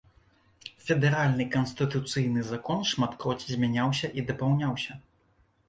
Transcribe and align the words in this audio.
Федэральны 0.87 1.45
канстытуцыйны 1.57 2.41
закон 2.51 2.79
шматкроць 2.95 3.47
змяняўся 3.55 4.13
і 4.21 4.27
дапаўняўся. 4.33 5.01